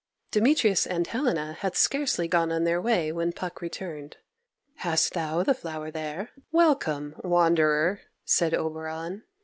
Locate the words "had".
1.59-1.75